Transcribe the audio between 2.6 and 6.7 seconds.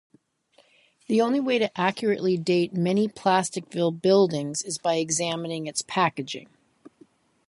many Plasticville buildings is by examining its packaging.